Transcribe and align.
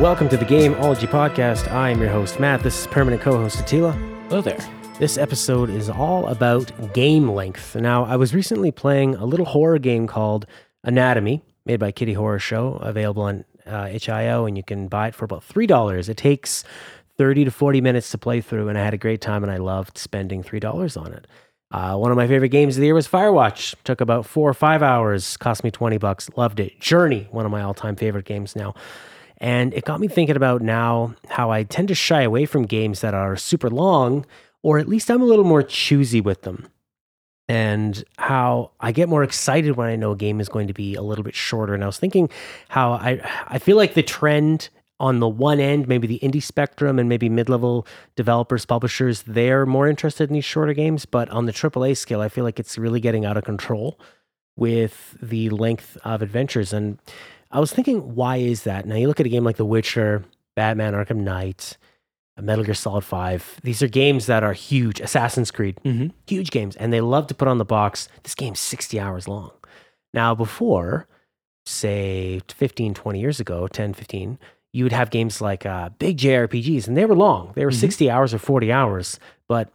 welcome 0.00 0.30
to 0.30 0.36
the 0.38 0.46
Gameology 0.46 1.06
Podcast. 1.06 1.70
I 1.70 1.90
am 1.90 2.00
your 2.00 2.08
host, 2.08 2.40
Matt. 2.40 2.62
This 2.62 2.80
is 2.80 2.86
permanent 2.86 3.20
co 3.20 3.36
host, 3.36 3.60
Attila. 3.60 3.92
Hello 4.30 4.40
there. 4.40 4.58
This 4.98 5.18
episode 5.18 5.68
is 5.68 5.90
all 5.90 6.26
about 6.28 6.72
game 6.94 7.30
length. 7.30 7.76
Now, 7.76 8.06
I 8.06 8.16
was 8.16 8.34
recently 8.34 8.70
playing 8.70 9.14
a 9.16 9.26
little 9.26 9.44
horror 9.44 9.78
game 9.78 10.06
called 10.06 10.46
Anatomy, 10.84 11.42
made 11.66 11.80
by 11.80 11.92
Kitty 11.92 12.14
Horrorshow, 12.14 12.80
available 12.80 13.24
on 13.24 13.44
uh, 13.66 13.90
itch.io, 13.92 14.46
and 14.46 14.56
you 14.56 14.62
can 14.62 14.88
buy 14.88 15.08
it 15.08 15.14
for 15.14 15.26
about 15.26 15.46
$3. 15.46 16.08
It 16.08 16.16
takes 16.16 16.64
30 17.18 17.44
to 17.44 17.50
40 17.50 17.82
minutes 17.82 18.10
to 18.12 18.18
play 18.18 18.40
through, 18.40 18.70
and 18.70 18.78
I 18.78 18.82
had 18.82 18.94
a 18.94 18.98
great 18.98 19.20
time, 19.20 19.42
and 19.42 19.52
I 19.52 19.58
loved 19.58 19.98
spending 19.98 20.42
$3 20.42 20.98
on 20.98 21.12
it. 21.12 21.26
Uh, 21.72 21.96
one 21.96 22.10
of 22.10 22.16
my 22.16 22.26
favorite 22.26 22.48
games 22.48 22.78
of 22.78 22.80
the 22.80 22.86
year 22.86 22.94
was 22.94 23.06
Firewatch. 23.06 23.74
Took 23.84 24.00
about 24.00 24.24
four 24.24 24.48
or 24.48 24.54
five 24.54 24.82
hours, 24.82 25.36
cost 25.36 25.62
me 25.62 25.70
20 25.70 25.98
bucks, 25.98 26.30
loved 26.38 26.58
it. 26.58 26.80
Journey, 26.80 27.28
one 27.30 27.44
of 27.44 27.52
my 27.52 27.60
all 27.60 27.74
time 27.74 27.96
favorite 27.96 28.24
games 28.24 28.56
now. 28.56 28.74
And 29.40 29.72
it 29.72 29.84
got 29.84 30.00
me 30.00 30.08
thinking 30.08 30.36
about 30.36 30.60
now 30.60 31.14
how 31.28 31.50
I 31.50 31.62
tend 31.62 31.88
to 31.88 31.94
shy 31.94 32.22
away 32.22 32.44
from 32.44 32.66
games 32.66 33.00
that 33.00 33.14
are 33.14 33.36
super 33.36 33.70
long, 33.70 34.26
or 34.62 34.78
at 34.78 34.88
least 34.88 35.10
I'm 35.10 35.22
a 35.22 35.26
little 35.26 35.44
more 35.44 35.62
choosy 35.62 36.20
with 36.20 36.42
them. 36.42 36.68
And 37.48 38.04
how 38.16 38.70
I 38.78 38.92
get 38.92 39.08
more 39.08 39.24
excited 39.24 39.76
when 39.76 39.88
I 39.88 39.96
know 39.96 40.12
a 40.12 40.16
game 40.16 40.40
is 40.40 40.48
going 40.48 40.68
to 40.68 40.74
be 40.74 40.94
a 40.94 41.02
little 41.02 41.24
bit 41.24 41.34
shorter. 41.34 41.74
And 41.74 41.82
I 41.82 41.86
was 41.86 41.98
thinking 41.98 42.28
how 42.68 42.92
I 42.92 43.20
I 43.48 43.58
feel 43.58 43.76
like 43.76 43.94
the 43.94 44.02
trend 44.02 44.68
on 45.00 45.18
the 45.18 45.28
one 45.28 45.58
end, 45.58 45.88
maybe 45.88 46.06
the 46.06 46.20
indie 46.20 46.42
spectrum 46.42 46.98
and 46.98 47.08
maybe 47.08 47.30
mid-level 47.30 47.86
developers, 48.16 48.66
publishers, 48.66 49.22
they're 49.22 49.64
more 49.64 49.88
interested 49.88 50.28
in 50.28 50.34
these 50.34 50.44
shorter 50.44 50.74
games. 50.74 51.06
But 51.06 51.30
on 51.30 51.46
the 51.46 51.52
AAA 51.52 51.96
scale, 51.96 52.20
I 52.20 52.28
feel 52.28 52.44
like 52.44 52.60
it's 52.60 52.76
really 52.76 53.00
getting 53.00 53.24
out 53.24 53.38
of 53.38 53.44
control 53.44 53.98
with 54.56 55.16
the 55.22 55.48
length 55.48 55.96
of 56.04 56.20
adventures. 56.20 56.72
And 56.74 56.98
I 57.50 57.60
was 57.60 57.72
thinking, 57.72 58.14
why 58.14 58.36
is 58.36 58.62
that? 58.64 58.86
Now 58.86 58.94
you 58.96 59.08
look 59.08 59.20
at 59.20 59.26
a 59.26 59.30
game 59.30 59.44
like 59.44 59.56
The 59.56 59.64
Witcher, 59.64 60.24
Batman 60.56 60.94
Arkham 60.94 61.18
Knight, 61.18 61.76
Metal 62.40 62.64
Gear 62.64 62.74
Solid 62.74 63.02
5. 63.04 63.60
These 63.64 63.82
are 63.82 63.88
games 63.88 64.26
that 64.26 64.42
are 64.42 64.52
huge. 64.52 65.00
Assassin's 65.00 65.50
Creed, 65.50 65.78
Mm-hmm. 65.84 66.08
huge 66.26 66.50
games. 66.50 66.76
And 66.76 66.92
they 66.92 67.00
love 67.00 67.26
to 67.26 67.34
put 67.34 67.48
on 67.48 67.58
the 67.58 67.64
box, 67.64 68.08
this 68.22 68.34
game's 68.34 68.60
60 68.60 68.98
hours 69.00 69.28
long. 69.28 69.50
Now, 70.14 70.34
before, 70.34 71.06
say 71.66 72.40
15, 72.48 72.94
20 72.94 73.20
years 73.20 73.40
ago, 73.40 73.66
10, 73.68 73.94
15, 73.94 74.38
you 74.72 74.84
would 74.84 74.92
have 74.92 75.10
games 75.10 75.40
like 75.40 75.66
uh, 75.66 75.90
big 75.98 76.16
JRPGs, 76.18 76.86
and 76.88 76.96
they 76.96 77.04
were 77.04 77.16
long. 77.16 77.52
They 77.54 77.64
were 77.64 77.70
Mhm. 77.72 77.80
60 77.80 78.10
hours 78.10 78.32
or 78.32 78.38
40 78.38 78.72
hours, 78.72 79.18
but 79.48 79.70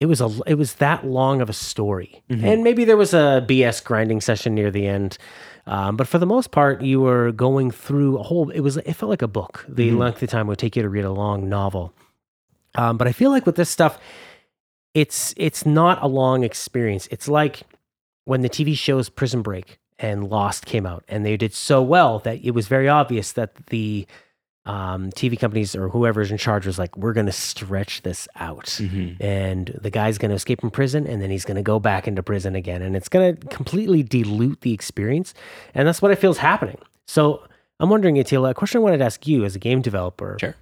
it 0.00 0.06
was 0.06 0.20
a 0.20 0.30
it 0.46 0.54
was 0.54 0.74
that 0.74 1.06
long 1.06 1.40
of 1.42 1.50
a 1.50 1.54
story. 1.54 2.22
Mhm. 2.30 2.42
And 2.44 2.64
maybe 2.64 2.84
there 2.84 2.96
was 2.96 3.12
a 3.12 3.44
BS 3.46 3.80
grinding 3.82 4.20
session 4.20 4.54
near 4.54 4.70
the 4.70 4.86
end. 4.86 5.18
Um, 5.66 5.96
but 5.96 6.08
for 6.08 6.18
the 6.18 6.26
most 6.26 6.50
part, 6.50 6.82
you 6.82 7.00
were 7.00 7.32
going 7.32 7.70
through 7.70 8.18
a 8.18 8.22
whole. 8.22 8.50
It 8.50 8.60
was. 8.60 8.76
It 8.78 8.94
felt 8.94 9.10
like 9.10 9.22
a 9.22 9.28
book. 9.28 9.64
The 9.68 9.90
Mhm. 9.90 9.98
length 9.98 10.22
of 10.22 10.30
time 10.30 10.46
would 10.46 10.58
take 10.58 10.74
you 10.76 10.82
to 10.82 10.88
read 10.88 11.04
a 11.04 11.12
long 11.12 11.48
novel. 11.48 11.92
Um, 12.74 12.96
but 12.96 13.06
I 13.06 13.12
feel 13.12 13.30
like 13.30 13.46
with 13.46 13.56
this 13.56 13.68
stuff, 13.70 13.98
it's 14.94 15.34
it's 15.36 15.64
not 15.66 16.02
a 16.02 16.06
long 16.06 16.42
experience. 16.44 17.08
It's 17.10 17.28
like 17.28 17.62
when 18.24 18.42
the 18.42 18.48
TV 18.48 18.74
shows 18.76 19.08
Prison 19.08 19.42
Break 19.42 19.78
and 19.98 20.28
Lost 20.28 20.66
came 20.66 20.86
out, 20.86 21.04
and 21.08 21.24
they 21.24 21.36
did 21.36 21.52
so 21.52 21.82
well 21.82 22.18
that 22.20 22.42
it 22.44 22.52
was 22.52 22.66
very 22.68 22.88
obvious 22.88 23.32
that 23.32 23.54
the 23.66 24.06
um, 24.70 25.10
TV 25.20 25.38
companies 25.38 25.74
or 25.74 25.88
whoever's 25.88 26.30
in 26.30 26.38
charge 26.38 26.64
was 26.66 26.78
like, 26.78 26.92
"We're 26.96 27.12
going 27.12 27.26
to 27.26 27.32
stretch 27.50 28.02
this 28.02 28.28
out." 28.36 28.66
Mm-hmm. 28.66 29.22
and 29.22 29.64
the 29.86 29.90
guy's 29.90 30.16
going 30.18 30.30
to 30.30 30.34
escape 30.36 30.60
from 30.60 30.70
prison 30.70 31.06
and 31.06 31.20
then 31.22 31.30
he's 31.30 31.44
going 31.44 31.56
to 31.56 31.62
go 31.72 31.78
back 31.80 32.06
into 32.08 32.22
prison 32.22 32.54
again 32.54 32.82
and 32.82 32.94
it's 32.98 33.08
going 33.08 33.36
to 33.36 33.46
completely 33.48 34.02
dilute 34.02 34.60
the 34.60 34.72
experience 34.72 35.34
and 35.74 35.86
that's 35.88 36.00
what 36.02 36.10
i 36.10 36.14
feel 36.14 36.30
is 36.30 36.38
happening 36.38 36.78
so 37.06 37.42
i'm 37.80 37.90
wondering 37.90 38.18
Attila, 38.18 38.50
a 38.50 38.54
question 38.54 38.78
i 38.78 38.82
wanted 38.82 38.98
to 38.98 39.04
ask 39.04 39.26
you 39.26 39.44
as 39.44 39.54
a 39.56 39.58
game 39.58 39.80
developer 39.82 40.36
Sure. 40.40 40.54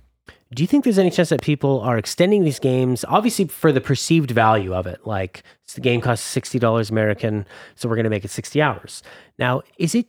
do 0.54 0.62
you 0.62 0.66
think 0.66 0.84
there's 0.84 0.98
any 0.98 1.10
chance 1.10 1.28
that 1.28 1.42
people 1.42 1.80
are 1.80 1.98
extending 1.98 2.44
these 2.44 2.58
games 2.58 3.04
obviously 3.08 3.46
for 3.46 3.70
the 3.72 3.80
perceived 3.80 4.30
value 4.30 4.72
of 4.74 4.86
it 4.86 5.00
like 5.06 5.42
the 5.74 5.80
game 5.80 6.00
costs 6.00 6.24
$60 6.36 6.90
american 6.90 7.44
so 7.74 7.88
we're 7.88 7.96
going 7.96 8.04
to 8.04 8.14
make 8.16 8.24
it 8.24 8.30
60 8.30 8.60
hours 8.62 9.02
now 9.38 9.62
is 9.78 9.94
it 9.94 10.06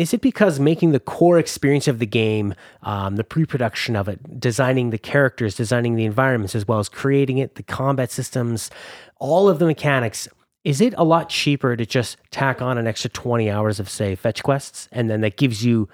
is 0.00 0.14
it 0.14 0.22
because 0.22 0.58
making 0.58 0.92
the 0.92 0.98
core 0.98 1.38
experience 1.38 1.86
of 1.86 1.98
the 1.98 2.06
game, 2.06 2.54
um, 2.84 3.16
the 3.16 3.22
pre-production 3.22 3.94
of 3.96 4.08
it, 4.08 4.40
designing 4.40 4.88
the 4.88 4.98
characters, 4.98 5.54
designing 5.54 5.94
the 5.94 6.06
environments, 6.06 6.54
as 6.54 6.66
well 6.66 6.78
as 6.78 6.88
creating 6.88 7.36
it, 7.36 7.56
the 7.56 7.62
combat 7.62 8.10
systems, 8.10 8.70
all 9.18 9.46
of 9.46 9.58
the 9.58 9.66
mechanics, 9.66 10.26
is 10.64 10.80
it 10.80 10.94
a 10.96 11.04
lot 11.04 11.28
cheaper 11.28 11.76
to 11.76 11.84
just 11.84 12.16
tack 12.30 12.62
on 12.62 12.78
an 12.78 12.86
extra 12.86 13.10
20 13.10 13.50
hours 13.50 13.78
of 13.78 13.90
say 13.90 14.14
fetch 14.14 14.42
quests 14.42 14.88
and 14.90 15.10
then 15.10 15.20
that 15.20 15.36
gives 15.36 15.62
you 15.62 15.86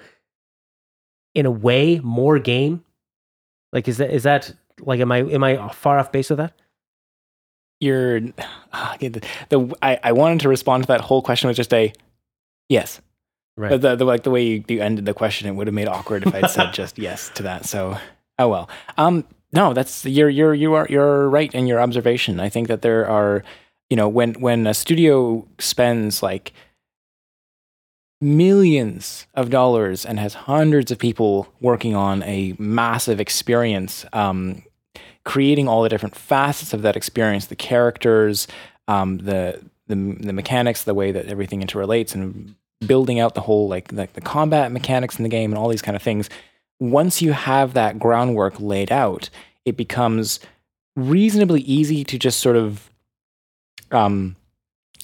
in 1.35 1.45
a 1.45 1.51
way 1.51 1.99
more 1.99 2.39
game? 2.39 2.85
Like 3.73 3.89
is 3.89 3.97
that 3.97 4.11
is 4.11 4.23
that 4.23 4.53
like 4.79 5.01
am 5.01 5.11
I 5.11 5.17
am 5.17 5.43
I 5.43 5.67
far 5.73 5.99
off 5.99 6.13
base 6.13 6.29
with 6.29 6.37
that? 6.37 6.53
You're 7.81 8.21
the, 9.01 9.21
the 9.49 9.75
I, 9.81 9.99
I 10.01 10.11
wanted 10.13 10.39
to 10.41 10.49
respond 10.49 10.83
to 10.83 10.87
that 10.87 11.01
whole 11.01 11.21
question 11.21 11.49
with 11.49 11.57
just 11.57 11.73
a 11.73 11.91
yes. 12.69 13.01
Right. 13.57 13.69
But 13.71 13.81
the, 13.81 13.95
the 13.95 14.05
like 14.05 14.23
the 14.23 14.29
way 14.29 14.45
you, 14.45 14.63
you 14.67 14.81
ended 14.81 15.05
the 15.05 15.15
question, 15.15 15.47
it 15.47 15.55
would 15.55 15.67
have 15.67 15.73
made 15.73 15.83
it 15.83 15.89
awkward 15.89 16.25
if 16.25 16.33
I'd 16.33 16.49
said 16.49 16.73
just 16.73 16.99
yes 16.99 17.29
to 17.35 17.43
that. 17.43 17.65
So 17.65 17.97
oh 18.37 18.47
well. 18.47 18.69
Um 18.97 19.25
no, 19.51 19.73
that's 19.73 20.05
you're 20.05 20.29
you're 20.29 20.53
you 20.53 20.73
are 20.75 20.85
you're 20.89 21.27
right 21.27 21.53
in 21.53 21.65
your 21.65 21.81
observation. 21.81 22.39
I 22.39 22.49
think 22.49 22.67
that 22.67 22.83
there 22.83 23.09
are 23.09 23.43
you 23.89 23.97
know 23.97 24.07
when 24.07 24.35
when 24.35 24.67
a 24.67 24.75
studio 24.75 25.47
spends 25.57 26.21
like 26.21 26.53
millions 28.21 29.27
of 29.33 29.49
dollars 29.49 30.05
and 30.05 30.19
has 30.19 30.33
hundreds 30.33 30.91
of 30.91 30.99
people 30.99 31.53
working 31.59 31.95
on 31.95 32.23
a 32.23 32.55
massive 32.57 33.19
experience 33.19 34.05
um, 34.11 34.63
creating 35.23 35.67
all 35.67 35.83
the 35.83 35.89
different 35.89 36.15
facets 36.15 36.73
of 36.73 36.81
that 36.81 36.95
experience 36.95 37.45
the 37.45 37.55
characters 37.55 38.47
um, 38.87 39.19
the, 39.19 39.61
the 39.87 39.95
the 39.95 40.33
mechanics 40.33 40.83
the 40.83 40.95
way 40.95 41.11
that 41.11 41.27
everything 41.27 41.61
interrelates 41.61 42.15
and 42.15 42.55
building 42.85 43.19
out 43.19 43.33
the 43.33 43.41
whole 43.41 43.67
like 43.67 43.91
like 43.91 44.13
the 44.13 44.21
combat 44.21 44.71
mechanics 44.71 45.17
in 45.17 45.23
the 45.23 45.29
game 45.29 45.51
and 45.51 45.57
all 45.57 45.67
these 45.69 45.81
kind 45.81 45.95
of 45.95 46.01
things 46.03 46.29
once 46.79 47.21
you 47.23 47.31
have 47.31 47.73
that 47.73 47.97
groundwork 47.97 48.59
laid 48.59 48.91
out 48.91 49.29
it 49.65 49.75
becomes 49.75 50.39
reasonably 50.95 51.61
easy 51.61 52.03
to 52.03 52.19
just 52.19 52.39
sort 52.39 52.55
of 52.55 52.89
um 53.91 54.35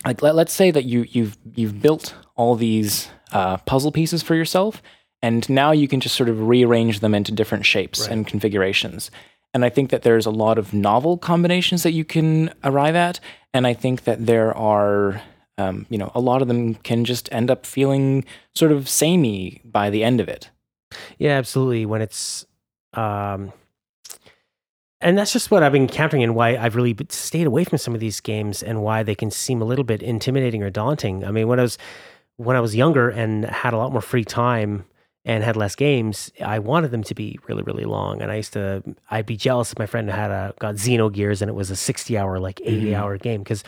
like 0.06 0.22
let, 0.22 0.36
let's 0.36 0.54
say 0.54 0.70
that 0.72 0.86
you 0.86 1.06
you've 1.10 1.38
you've 1.56 1.82
built 1.82 2.14
all 2.36 2.56
these 2.56 3.10
uh, 3.32 3.58
puzzle 3.58 3.92
pieces 3.92 4.22
for 4.22 4.36
yourself 4.36 4.82
and 5.24 5.50
now 5.50 5.72
you 5.72 5.88
can 5.88 6.00
just 6.00 6.16
sort 6.16 6.30
of 6.30 6.48
rearrange 6.48 7.00
them 7.00 7.16
into 7.16 7.32
different 7.32 7.66
shapes 7.66 8.02
Right. 8.02 8.12
and 8.12 8.28
configurations 8.28 9.10
and 9.54 9.66
i 9.66 9.70
think 9.70 9.90
that 9.90 10.04
there's 10.04 10.28
a 10.28 10.32
lot 10.32 10.60
of 10.60 10.74
novel 10.74 11.18
combinations 11.18 11.82
that 11.84 11.94
you 11.94 12.06
can 12.06 12.54
arrive 12.64 12.96
at 12.96 13.20
and 13.54 13.66
i 13.66 13.74
think 13.74 14.04
that 14.04 14.26
there 14.28 14.56
are 14.56 15.22
um, 15.58 15.86
you 15.90 15.98
know 15.98 16.12
a 16.16 16.20
lot 16.20 16.42
of 16.42 16.48
them 16.48 16.76
can 16.76 17.06
just 17.06 17.32
end 17.32 17.50
up 17.52 17.66
feeling 17.66 18.26
sort 18.56 18.72
of 18.72 18.88
samey 18.90 19.62
by 19.64 19.90
the 19.90 20.04
end 20.04 20.20
of 20.20 20.28
it 20.30 20.50
Yeah, 21.18 21.38
absolutely. 21.38 21.86
When 21.86 22.02
it's, 22.02 22.46
um, 22.94 23.52
and 25.02 25.18
that's 25.18 25.34
just 25.34 25.52
what 25.52 25.64
I've 25.64 25.72
been 25.74 25.82
encountering, 25.84 26.24
and 26.24 26.34
why 26.36 26.56
I've 26.56 26.76
really 26.76 26.96
stayed 27.10 27.46
away 27.48 27.64
from 27.66 27.78
some 27.78 27.94
of 27.94 28.00
these 28.00 28.22
games, 28.22 28.64
and 28.64 28.82
why 28.84 29.04
they 29.04 29.16
can 29.16 29.32
seem 29.32 29.62
a 29.62 29.66
little 29.66 29.84
bit 29.84 30.02
intimidating 30.02 30.64
or 30.64 30.70
daunting. 30.70 31.26
I 31.26 31.32
mean, 31.32 31.48
when 31.48 31.60
I 31.60 31.64
was 31.64 31.78
when 32.38 32.56
I 32.56 32.62
was 32.62 32.76
younger 32.76 33.10
and 33.10 33.46
had 33.46 33.74
a 33.74 33.78
lot 33.78 33.92
more 33.92 34.02
free 34.02 34.24
time 34.24 34.86
and 35.26 35.44
had 35.44 35.56
less 35.56 35.76
games, 35.76 36.32
I 36.44 36.60
wanted 36.60 36.92
them 36.92 37.04
to 37.04 37.14
be 37.16 37.38
really, 37.48 37.64
really 37.64 37.86
long. 37.86 38.22
And 38.22 38.32
I 38.32 38.36
used 38.38 38.54
to, 38.54 38.82
I'd 39.12 39.26
be 39.26 39.38
jealous 39.38 39.72
if 39.72 39.78
my 39.80 39.86
friend 39.86 40.10
had 40.10 40.32
a 40.32 40.54
got 40.60 40.76
Xenogears 40.76 41.42
and 41.42 41.50
it 41.50 41.54
was 41.54 41.70
a 41.70 41.76
sixty 41.76 42.18
hour, 42.18 42.40
like 42.40 42.60
80 42.64 42.88
Mhm. 42.92 42.96
hour 42.98 43.18
game 43.18 43.42
because 43.44 43.64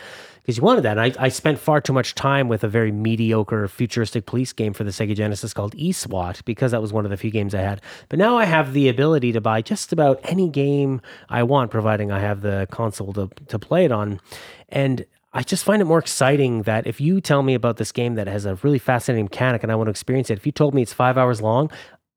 because 0.46 0.58
you 0.58 0.62
wanted 0.62 0.82
that. 0.82 0.96
And 0.96 1.00
I, 1.18 1.24
I 1.24 1.28
spent 1.28 1.58
far 1.58 1.80
too 1.80 1.92
much 1.92 2.14
time 2.14 2.46
with 2.46 2.62
a 2.62 2.68
very 2.68 2.92
mediocre 2.92 3.66
futuristic 3.66 4.26
police 4.26 4.52
game 4.52 4.72
for 4.72 4.84
the 4.84 4.92
Sega 4.92 5.16
Genesis 5.16 5.52
called 5.52 5.74
eSWAT 5.74 6.44
because 6.44 6.70
that 6.70 6.80
was 6.80 6.92
one 6.92 7.04
of 7.04 7.10
the 7.10 7.16
few 7.16 7.32
games 7.32 7.52
I 7.52 7.62
had. 7.62 7.82
But 8.08 8.20
now 8.20 8.38
I 8.38 8.44
have 8.44 8.72
the 8.72 8.88
ability 8.88 9.32
to 9.32 9.40
buy 9.40 9.60
just 9.60 9.92
about 9.92 10.20
any 10.22 10.48
game 10.48 11.00
I 11.28 11.42
want, 11.42 11.72
providing 11.72 12.12
I 12.12 12.20
have 12.20 12.42
the 12.42 12.68
console 12.70 13.12
to, 13.14 13.28
to 13.48 13.58
play 13.58 13.86
it 13.86 13.90
on. 13.90 14.20
And 14.68 15.04
I 15.32 15.42
just 15.42 15.64
find 15.64 15.82
it 15.82 15.86
more 15.86 15.98
exciting 15.98 16.62
that 16.62 16.86
if 16.86 17.00
you 17.00 17.20
tell 17.20 17.42
me 17.42 17.54
about 17.54 17.78
this 17.78 17.90
game 17.90 18.14
that 18.14 18.28
has 18.28 18.46
a 18.46 18.54
really 18.62 18.78
fascinating 18.78 19.24
mechanic 19.24 19.64
and 19.64 19.72
I 19.72 19.74
want 19.74 19.88
to 19.88 19.90
experience 19.90 20.30
it, 20.30 20.38
if 20.38 20.46
you 20.46 20.52
told 20.52 20.74
me 20.74 20.82
it's 20.82 20.92
five 20.92 21.18
hours 21.18 21.42
long, 21.42 21.72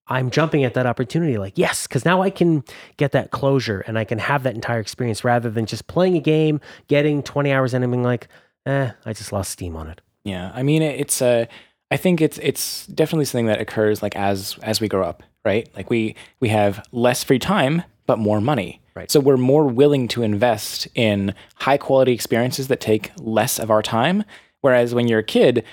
I'm 0.09 0.29
jumping 0.31 0.63
at 0.63 0.73
that 0.73 0.85
opportunity 0.85 1.37
like, 1.37 1.57
yes, 1.57 1.87
because 1.87 2.03
now 2.03 2.21
I 2.21 2.29
can 2.29 2.63
get 2.97 3.11
that 3.13 3.31
closure 3.31 3.81
and 3.87 3.97
I 3.97 4.03
can 4.03 4.17
have 4.19 4.43
that 4.43 4.55
entire 4.55 4.79
experience 4.79 5.23
rather 5.23 5.49
than 5.49 5.65
just 5.65 5.87
playing 5.87 6.17
a 6.17 6.19
game, 6.21 6.59
getting 6.87 7.21
20 7.23 7.51
hours 7.51 7.73
in 7.73 7.83
and 7.83 7.91
being 7.91 8.03
like, 8.03 8.27
eh, 8.65 8.91
I 9.05 9.13
just 9.13 9.31
lost 9.31 9.51
steam 9.51 9.75
on 9.75 9.87
it. 9.87 10.01
Yeah, 10.23 10.51
I 10.53 10.63
mean, 10.63 10.81
it- 10.81 10.99
it's 10.99 11.21
a. 11.21 11.47
I 11.91 11.97
think 11.97 12.21
it's 12.21 12.37
it's 12.39 12.85
definitely 12.87 13.25
something 13.25 13.47
that 13.47 13.59
occurs 13.59 14.03
like 14.03 14.15
as 14.15 14.57
as 14.61 14.79
we 14.79 14.87
grow 14.87 15.03
up, 15.03 15.23
right? 15.43 15.67
Like 15.75 15.89
we 15.89 16.15
we 16.39 16.49
have 16.49 16.85
less 16.91 17.23
free 17.23 17.39
time 17.39 17.83
but 18.05 18.19
more 18.19 18.39
money. 18.41 18.81
Right. 18.95 19.09
So 19.11 19.19
we're 19.19 19.37
more 19.37 19.65
willing 19.67 20.07
to 20.09 20.21
invest 20.23 20.87
in 20.93 21.33
high 21.55 21.77
quality 21.77 22.11
experiences 22.11 22.67
that 22.67 22.79
take 22.79 23.11
less 23.17 23.57
of 23.59 23.71
our 23.71 23.81
time. 23.81 24.23
Whereas 24.61 24.93
when 24.93 25.07
you're 25.07 25.19
a 25.19 25.23
kid, 25.23 25.63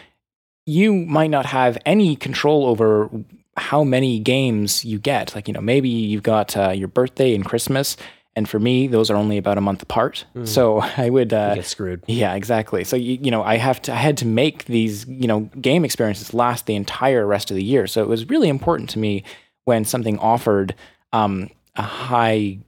you 0.64 0.92
might 0.94 1.30
not 1.30 1.46
have 1.46 1.76
any 1.86 2.16
control 2.16 2.66
over 2.66 3.10
how 3.56 3.84
many 3.84 4.18
games 4.18 4.84
you 4.84 4.98
get. 4.98 5.34
Like, 5.34 5.48
you 5.48 5.54
know, 5.54 5.60
maybe 5.60 5.88
you've 5.88 6.22
got 6.22 6.56
uh, 6.56 6.70
your 6.70 6.88
birthday 6.88 7.34
and 7.34 7.44
Christmas, 7.44 7.96
and 8.36 8.46
for 8.46 8.58
me, 8.58 8.86
those 8.86 9.10
are 9.10 9.16
only 9.16 9.38
about 9.38 9.56
a 9.56 9.62
month 9.62 9.82
apart. 9.82 10.26
Mm. 10.34 10.46
So 10.46 10.80
I 10.96 11.08
would 11.08 11.32
uh, 11.32 11.54
get 11.54 11.64
screwed. 11.64 12.02
Yeah, 12.06 12.34
exactly. 12.34 12.84
So 12.84 12.94
you, 12.94 13.18
you 13.20 13.30
know, 13.30 13.42
I 13.42 13.56
have 13.56 13.80
to 13.82 13.92
I 13.92 13.96
had 13.96 14.18
to 14.18 14.26
make 14.26 14.66
these 14.66 15.06
you 15.08 15.26
know 15.26 15.40
game 15.60 15.84
experiences 15.84 16.34
last 16.34 16.66
the 16.66 16.76
entire 16.76 17.26
rest 17.26 17.50
of 17.50 17.56
the 17.56 17.64
year. 17.64 17.86
So 17.86 18.02
it 18.02 18.08
was 18.08 18.28
really 18.28 18.48
important 18.48 18.90
to 18.90 18.98
me 18.98 19.24
when 19.64 19.84
something 19.84 20.18
offered 20.18 20.74
um, 21.12 21.50
a 21.74 21.82
high 21.82 22.58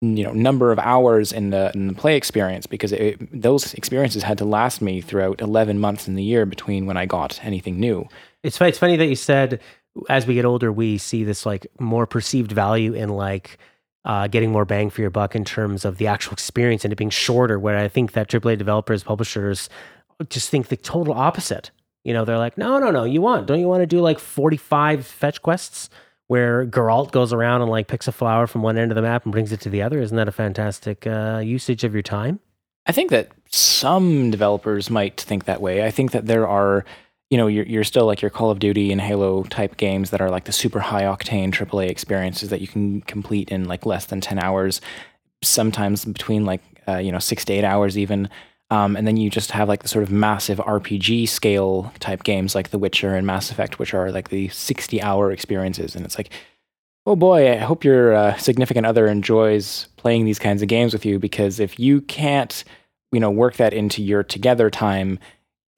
you 0.00 0.22
know 0.22 0.32
number 0.32 0.70
of 0.70 0.78
hours 0.78 1.32
in 1.32 1.50
the 1.50 1.72
in 1.74 1.88
the 1.88 1.94
play 1.94 2.16
experience 2.16 2.66
because 2.66 2.92
it, 2.92 3.18
those 3.40 3.74
experiences 3.74 4.22
had 4.22 4.38
to 4.38 4.44
last 4.44 4.80
me 4.80 5.00
throughout 5.00 5.40
11 5.40 5.78
months 5.78 6.06
in 6.06 6.14
the 6.14 6.22
year 6.22 6.46
between 6.46 6.86
when 6.86 6.96
I 6.96 7.06
got 7.06 7.44
anything 7.44 7.80
new. 7.80 8.08
It's 8.42 8.60
it's 8.60 8.78
funny 8.78 8.96
that 8.96 9.06
you 9.06 9.16
said 9.16 9.60
as 10.08 10.26
we 10.26 10.34
get 10.34 10.44
older 10.44 10.72
we 10.72 10.98
see 10.98 11.24
this 11.24 11.46
like 11.46 11.66
more 11.78 12.06
perceived 12.06 12.52
value 12.52 12.92
in 12.94 13.08
like 13.08 13.58
uh, 14.04 14.26
getting 14.26 14.50
more 14.50 14.64
bang 14.64 14.90
for 14.90 15.02
your 15.02 15.10
buck 15.10 15.36
in 15.36 15.44
terms 15.44 15.84
of 15.84 15.98
the 15.98 16.06
actual 16.06 16.32
experience 16.32 16.84
and 16.84 16.92
it 16.92 16.96
being 16.96 17.10
shorter. 17.10 17.58
Where 17.58 17.76
I 17.76 17.88
think 17.88 18.12
that 18.12 18.28
AAA 18.28 18.58
developers, 18.58 19.02
publishers 19.04 19.68
just 20.30 20.48
think 20.50 20.68
the 20.68 20.76
total 20.76 21.14
opposite. 21.14 21.70
You 22.04 22.14
know, 22.14 22.24
they're 22.24 22.38
like, 22.38 22.56
no, 22.56 22.78
no, 22.78 22.90
no, 22.90 23.04
you 23.04 23.20
want, 23.20 23.46
don't 23.46 23.60
you 23.60 23.68
want 23.68 23.82
to 23.82 23.86
do 23.86 24.00
like 24.00 24.18
45 24.18 25.06
fetch 25.06 25.42
quests 25.42 25.90
where 26.26 26.64
Geralt 26.66 27.10
goes 27.10 27.32
around 27.32 27.60
and 27.60 27.70
like 27.70 27.86
picks 27.86 28.08
a 28.08 28.12
flower 28.12 28.46
from 28.46 28.62
one 28.62 28.78
end 28.78 28.90
of 28.90 28.96
the 28.96 29.02
map 29.02 29.24
and 29.24 29.32
brings 29.32 29.52
it 29.52 29.60
to 29.60 29.70
the 29.70 29.82
other? 29.82 30.00
Isn't 30.00 30.16
that 30.16 30.28
a 30.28 30.32
fantastic 30.32 31.06
uh, 31.06 31.42
usage 31.44 31.84
of 31.84 31.92
your 31.92 32.02
time? 32.02 32.40
I 32.86 32.92
think 32.92 33.10
that 33.10 33.28
some 33.50 34.30
developers 34.30 34.88
might 34.88 35.20
think 35.20 35.44
that 35.44 35.60
way. 35.60 35.84
I 35.84 35.90
think 35.90 36.12
that 36.12 36.26
there 36.26 36.48
are 36.48 36.86
you 37.30 37.36
know, 37.36 37.46
you're, 37.46 37.66
you're 37.66 37.84
still 37.84 38.06
like 38.06 38.22
your 38.22 38.30
Call 38.30 38.50
of 38.50 38.58
Duty 38.58 38.90
and 38.90 39.00
Halo 39.00 39.42
type 39.44 39.76
games 39.76 40.10
that 40.10 40.20
are 40.20 40.30
like 40.30 40.44
the 40.44 40.52
super 40.52 40.80
high 40.80 41.02
octane 41.02 41.52
AAA 41.52 41.90
experiences 41.90 42.48
that 42.48 42.60
you 42.60 42.66
can 42.66 43.02
complete 43.02 43.50
in 43.50 43.64
like 43.64 43.84
less 43.84 44.06
than 44.06 44.20
10 44.20 44.38
hours, 44.38 44.80
sometimes 45.42 46.04
between 46.04 46.46
like, 46.46 46.62
uh, 46.86 46.96
you 46.96 47.12
know, 47.12 47.18
six 47.18 47.44
to 47.46 47.52
eight 47.52 47.64
hours 47.64 47.98
even. 47.98 48.30
Um, 48.70 48.96
and 48.96 49.06
then 49.06 49.16
you 49.16 49.30
just 49.30 49.50
have 49.52 49.68
like 49.68 49.82
the 49.82 49.88
sort 49.88 50.02
of 50.02 50.10
massive 50.10 50.58
RPG 50.58 51.28
scale 51.28 51.92
type 52.00 52.22
games 52.22 52.54
like 52.54 52.70
The 52.70 52.78
Witcher 52.78 53.14
and 53.14 53.26
Mass 53.26 53.50
Effect, 53.50 53.78
which 53.78 53.94
are 53.94 54.10
like 54.10 54.28
the 54.30 54.48
60 54.48 55.00
hour 55.02 55.30
experiences. 55.30 55.94
And 55.94 56.04
it's 56.04 56.18
like, 56.18 56.30
oh 57.06 57.16
boy, 57.16 57.50
I 57.50 57.56
hope 57.56 57.84
your 57.84 58.14
uh, 58.14 58.36
significant 58.36 58.86
other 58.86 59.06
enjoys 59.06 59.86
playing 59.96 60.24
these 60.24 60.38
kinds 60.38 60.60
of 60.62 60.68
games 60.68 60.92
with 60.92 61.06
you 61.06 61.18
because 61.18 61.60
if 61.60 61.78
you 61.78 62.02
can't, 62.02 62.64
you 63.12 63.20
know, 63.20 63.30
work 63.30 63.56
that 63.56 63.72
into 63.72 64.02
your 64.02 64.22
together 64.22 64.68
time, 64.68 65.18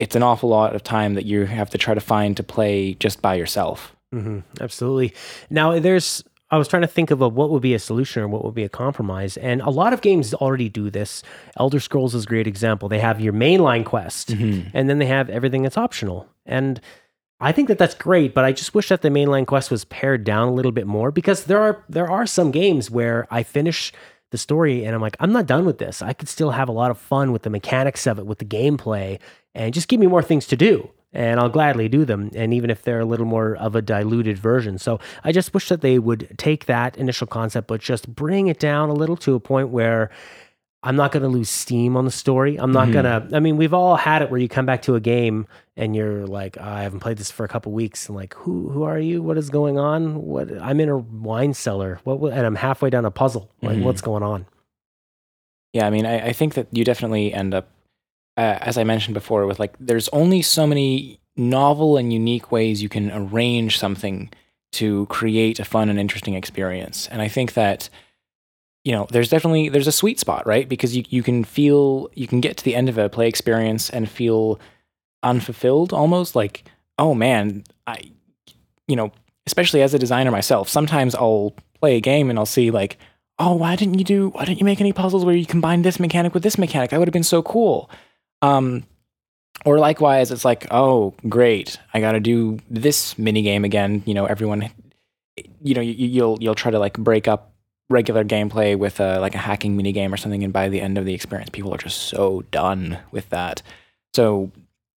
it's 0.01 0.15
an 0.15 0.23
awful 0.23 0.49
lot 0.49 0.75
of 0.75 0.83
time 0.83 1.13
that 1.13 1.25
you 1.25 1.45
have 1.45 1.69
to 1.69 1.77
try 1.77 1.93
to 1.93 2.01
find 2.01 2.35
to 2.35 2.43
play 2.43 2.95
just 2.95 3.21
by 3.21 3.35
yourself. 3.35 3.95
Mm-hmm. 4.13 4.39
Absolutely. 4.59 5.13
Now, 5.51 5.77
there's, 5.77 6.23
I 6.49 6.57
was 6.57 6.67
trying 6.67 6.81
to 6.81 6.87
think 6.87 7.11
of 7.11 7.21
a, 7.21 7.29
what 7.29 7.51
would 7.51 7.61
be 7.61 7.75
a 7.75 7.79
solution 7.79 8.23
or 8.23 8.27
what 8.27 8.43
would 8.43 8.55
be 8.55 8.63
a 8.63 8.69
compromise. 8.69 9.37
And 9.37 9.61
a 9.61 9.69
lot 9.69 9.93
of 9.93 10.01
games 10.01 10.33
already 10.33 10.69
do 10.69 10.89
this. 10.89 11.21
Elder 11.55 11.79
Scrolls 11.79 12.15
is 12.15 12.23
a 12.23 12.27
great 12.27 12.47
example. 12.47 12.89
They 12.89 12.97
have 12.99 13.21
your 13.21 13.31
mainline 13.31 13.85
quest, 13.85 14.29
mm-hmm. 14.29 14.69
and 14.73 14.89
then 14.89 14.97
they 14.97 15.05
have 15.05 15.29
everything 15.29 15.61
that's 15.61 15.77
optional. 15.77 16.27
And 16.47 16.81
I 17.39 17.51
think 17.51 17.67
that 17.67 17.77
that's 17.77 17.93
great, 17.93 18.33
but 18.33 18.43
I 18.43 18.53
just 18.53 18.73
wish 18.73 18.89
that 18.89 19.03
the 19.03 19.09
mainline 19.09 19.45
quest 19.45 19.69
was 19.69 19.85
pared 19.85 20.23
down 20.23 20.47
a 20.47 20.53
little 20.53 20.71
bit 20.71 20.87
more 20.87 21.11
because 21.11 21.45
there 21.45 21.61
are 21.61 21.83
there 21.87 22.09
are 22.09 22.25
some 22.25 22.49
games 22.49 22.89
where 22.89 23.27
I 23.29 23.43
finish 23.43 23.93
the 24.31 24.37
story 24.37 24.83
and 24.83 24.95
I'm 24.95 25.01
like, 25.01 25.15
I'm 25.19 25.31
not 25.31 25.45
done 25.45 25.65
with 25.65 25.77
this. 25.77 26.01
I 26.01 26.13
could 26.13 26.27
still 26.27 26.51
have 26.51 26.67
a 26.67 26.73
lot 26.73 26.91
of 26.91 26.97
fun 26.97 27.31
with 27.31 27.43
the 27.43 27.49
mechanics 27.49 28.07
of 28.07 28.17
it, 28.19 28.25
with 28.25 28.39
the 28.39 28.45
gameplay, 28.45 29.19
and 29.53 29.73
just 29.73 29.87
give 29.87 29.99
me 29.99 30.07
more 30.07 30.23
things 30.23 30.47
to 30.47 30.57
do 30.57 30.89
and 31.13 31.39
I'll 31.39 31.49
gladly 31.49 31.89
do 31.89 32.05
them. 32.05 32.31
And 32.35 32.53
even 32.53 32.69
if 32.69 32.83
they're 32.83 33.01
a 33.01 33.05
little 33.05 33.25
more 33.25 33.55
of 33.55 33.75
a 33.75 33.81
diluted 33.81 34.37
version. 34.37 34.77
So 34.77 34.99
I 35.23 35.31
just 35.31 35.53
wish 35.53 35.69
that 35.69 35.81
they 35.81 35.99
would 35.99 36.37
take 36.37 36.65
that 36.65 36.97
initial 36.97 37.27
concept, 37.27 37.67
but 37.67 37.81
just 37.81 38.13
bring 38.13 38.47
it 38.47 38.59
down 38.59 38.89
a 38.89 38.93
little 38.93 39.17
to 39.17 39.35
a 39.35 39.39
point 39.39 39.69
where 39.69 40.09
I'm 40.83 40.95
not 40.95 41.11
going 41.11 41.23
to 41.23 41.29
lose 41.29 41.49
steam 41.49 41.95
on 41.95 42.05
the 42.05 42.11
story. 42.11 42.57
I'm 42.57 42.71
not 42.71 42.87
mm-hmm. 42.87 43.01
going 43.01 43.29
to, 43.29 43.35
I 43.35 43.39
mean, 43.39 43.57
we've 43.57 43.73
all 43.73 43.95
had 43.95 44.23
it 44.23 44.31
where 44.31 44.39
you 44.39 44.49
come 44.49 44.65
back 44.65 44.81
to 44.83 44.95
a 44.95 44.99
game 44.99 45.47
and 45.77 45.95
you're 45.95 46.25
like, 46.25 46.57
oh, 46.59 46.63
I 46.63 46.81
haven't 46.81 47.01
played 47.01 47.17
this 47.17 47.29
for 47.29 47.43
a 47.43 47.47
couple 47.47 47.71
weeks. 47.71 48.07
And 48.07 48.15
like, 48.15 48.33
who, 48.33 48.69
who 48.69 48.83
are 48.83 48.97
you? 48.97 49.21
What 49.21 49.37
is 49.37 49.51
going 49.51 49.77
on? 49.77 50.23
What, 50.23 50.49
I'm 50.59 50.79
in 50.79 50.89
a 50.89 50.97
wine 50.97 51.53
cellar. 51.53 51.99
What, 52.03 52.33
and 52.33 52.45
I'm 52.45 52.55
halfway 52.55 52.89
down 52.89 53.05
a 53.05 53.11
puzzle. 53.11 53.51
Like, 53.61 53.75
mm-hmm. 53.75 53.85
what's 53.85 54.01
going 54.01 54.23
on? 54.23 54.47
Yeah. 55.73 55.85
I 55.85 55.91
mean, 55.91 56.07
I, 56.07 56.29
I 56.29 56.33
think 56.33 56.55
that 56.55 56.67
you 56.71 56.83
definitely 56.83 57.31
end 57.31 57.53
up 57.53 57.69
uh, 58.37 58.57
as 58.61 58.77
I 58.77 58.83
mentioned 58.83 59.13
before, 59.13 59.45
with 59.45 59.59
like 59.59 59.75
there's 59.79 60.09
only 60.09 60.41
so 60.41 60.65
many 60.65 61.19
novel 61.35 61.97
and 61.97 62.11
unique 62.11 62.51
ways 62.51 62.81
you 62.81 62.89
can 62.89 63.11
arrange 63.11 63.77
something 63.77 64.29
to 64.73 65.05
create 65.07 65.59
a 65.59 65.65
fun 65.65 65.89
and 65.89 65.99
interesting 65.99 66.33
experience. 66.33 67.07
And 67.09 67.21
I 67.21 67.27
think 67.27 67.53
that 67.53 67.89
you 68.83 68.91
know 68.91 69.07
there's 69.11 69.29
definitely 69.29 69.69
there's 69.69 69.87
a 69.87 69.91
sweet 69.91 70.19
spot 70.19 70.45
right? 70.45 70.67
Because 70.67 70.95
you, 70.95 71.03
you 71.09 71.23
can 71.23 71.43
feel 71.43 72.09
you 72.13 72.27
can 72.27 72.41
get 72.41 72.57
to 72.57 72.63
the 72.63 72.75
end 72.75 72.89
of 72.89 72.97
a 72.97 73.09
play 73.09 73.27
experience 73.27 73.89
and 73.89 74.09
feel 74.09 74.59
unfulfilled 75.23 75.93
almost 75.93 76.35
like 76.35 76.63
oh 76.97 77.13
man 77.13 77.63
i 77.85 78.01
you 78.87 78.95
know 78.95 79.11
especially 79.45 79.83
as 79.83 79.93
a 79.93 79.99
designer 79.99 80.31
myself 80.31 80.67
sometimes 80.67 81.13
i'll 81.13 81.53
play 81.79 81.95
a 81.95 82.01
game 82.01 82.27
and 82.31 82.39
i'll 82.39 82.45
see 82.45 82.71
like 82.71 82.97
oh 83.41 83.55
why 83.55 83.75
didn't 83.75 83.97
you 83.97 84.05
do 84.05 84.29
why 84.29 84.45
didn't 84.45 84.59
you 84.59 84.65
make 84.65 84.79
any 84.79 84.93
puzzles 84.93 85.25
where 85.25 85.35
you 85.35 85.45
combine 85.45 85.81
this 85.81 85.99
mechanic 85.99 86.33
with 86.33 86.43
this 86.43 86.57
mechanic? 86.57 86.91
That 86.91 86.99
would 86.99 87.07
have 87.07 87.13
been 87.13 87.23
so 87.23 87.41
cool. 87.41 87.89
Um, 88.41 88.83
or 89.65 89.79
likewise, 89.79 90.31
it's 90.31 90.45
like, 90.45 90.67
oh, 90.71 91.13
great, 91.27 91.77
I 91.93 91.99
got 91.99 92.13
to 92.13 92.19
do 92.19 92.59
this 92.69 93.17
mini 93.17 93.41
game 93.41 93.65
again. 93.65 94.01
You 94.05 94.13
know, 94.13 94.25
everyone, 94.25 94.71
you 95.61 95.73
know, 95.73 95.81
you, 95.81 95.93
you'll 95.93 96.37
you'll 96.39 96.55
try 96.55 96.71
to 96.71 96.79
like 96.79 96.97
break 96.97 97.27
up 97.27 97.50
regular 97.91 98.23
gameplay 98.23 98.77
with 98.77 98.99
a 98.99 99.19
like 99.19 99.35
a 99.35 99.39
hacking 99.39 99.77
mini 99.77 99.91
game 99.91 100.13
or 100.13 100.17
something, 100.17 100.43
and 100.43 100.53
by 100.53 100.69
the 100.69 100.81
end 100.81 100.97
of 100.97 101.05
the 101.05 101.13
experience, 101.13 101.49
people 101.49 101.73
are 101.73 101.77
just 101.77 102.03
so 102.03 102.43
done 102.51 102.99
with 103.11 103.29
that. 103.29 103.61
So, 104.13 104.51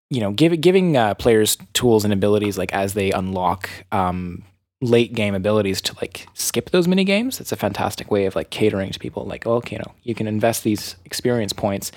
you 0.10 0.22
know, 0.22 0.31
give, 0.31 0.60
giving 0.62 0.98
uh, 0.98 1.13
players 1.16 1.57
tools 1.74 2.04
and 2.04 2.13
abilities 2.13 2.57
like 2.57 2.74
as 2.74 2.94
they 2.94 3.12
unlock 3.12 3.69
um, 3.92 4.44
late 4.81 5.13
game 5.13 5.36
abilities 5.36 5.81
to 5.81 5.95
like 6.01 6.28
skip 6.34 6.69
those 6.72 6.88
mini 6.88 7.04
games. 7.04 7.40
It's 7.40 7.51
a 7.51 7.56
fantastic 7.56 8.12
way 8.12 8.25
of 8.25 8.36
like 8.36 8.50
catering 8.50 8.92
to 8.92 9.00
people. 9.00 9.25
Like, 9.25 9.45
okay, 9.45 9.75
you 9.75 9.80
know, 9.80 9.94
you 10.04 10.16
can 10.16 10.28
invest 10.28 10.63
these 10.63 10.95
experience 11.06 11.54
points 11.54 11.92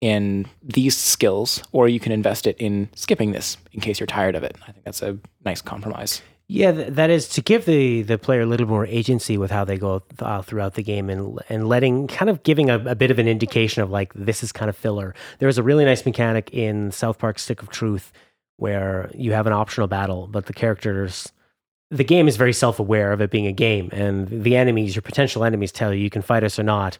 in 0.00 0.46
these 0.62 0.96
skills, 0.96 1.62
or 1.70 1.88
you 1.88 2.00
can 2.00 2.10
invest 2.10 2.46
it 2.46 2.56
in 2.58 2.88
skipping 2.94 3.30
this 3.30 3.56
in 3.72 3.80
case 3.80 4.00
you're 4.00 4.06
tired 4.08 4.34
of 4.34 4.42
it. 4.42 4.56
I 4.66 4.72
think 4.72 4.84
that's 4.84 5.00
a 5.00 5.16
nice 5.44 5.62
compromise. 5.62 6.22
Yeah, 6.54 6.72
that 6.72 7.08
is 7.08 7.28
to 7.30 7.40
give 7.40 7.64
the 7.64 8.02
the 8.02 8.18
player 8.18 8.42
a 8.42 8.46
little 8.46 8.66
more 8.66 8.84
agency 8.86 9.38
with 9.38 9.50
how 9.50 9.64
they 9.64 9.78
go 9.78 10.02
uh, 10.18 10.42
throughout 10.42 10.74
the 10.74 10.82
game, 10.82 11.08
and 11.08 11.38
and 11.48 11.66
letting 11.66 12.08
kind 12.08 12.28
of 12.28 12.42
giving 12.42 12.68
a, 12.68 12.78
a, 12.90 12.94
bit 12.94 13.10
of 13.10 13.18
an 13.18 13.26
indication 13.26 13.82
of 13.82 13.90
like 13.90 14.12
this 14.12 14.42
is 14.42 14.52
kind 14.52 14.68
of 14.68 14.76
filler. 14.76 15.14
There 15.38 15.48
is 15.48 15.56
a 15.56 15.62
really 15.62 15.86
nice 15.86 16.04
mechanic 16.04 16.50
in 16.52 16.92
South 16.92 17.18
Park 17.18 17.38
Stick 17.38 17.62
of 17.62 17.70
Truth 17.70 18.12
where 18.58 19.10
you 19.14 19.32
have 19.32 19.46
an 19.46 19.54
optional 19.54 19.86
battle, 19.86 20.26
but 20.26 20.44
the 20.44 20.52
characters. 20.52 21.32
The 21.90 22.04
game 22.04 22.28
is 22.28 22.36
very 22.36 22.52
self 22.52 22.78
aware 22.78 23.12
of 23.12 23.22
it 23.22 23.30
being 23.30 23.46
a 23.46 23.52
game, 23.52 23.88
and 23.90 24.28
the 24.28 24.56
enemies, 24.56 24.94
your 24.94 25.02
potential 25.02 25.44
enemies, 25.44 25.72
tell 25.72 25.94
you 25.94 26.02
you 26.02 26.10
can 26.10 26.22
fight 26.22 26.44
us 26.44 26.58
or 26.58 26.64
not 26.64 26.98